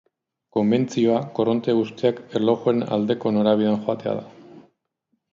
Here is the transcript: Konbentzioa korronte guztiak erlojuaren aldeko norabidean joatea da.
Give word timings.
Konbentzioa 0.55 1.17
korronte 1.39 1.75
guztiak 1.79 2.21
erlojuaren 2.39 2.81
aldeko 2.97 3.33
norabidean 3.35 3.77
joatea 3.83 4.15
da. 4.21 4.65